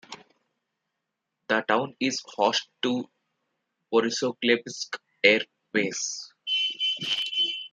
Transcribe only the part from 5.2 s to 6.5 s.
air base.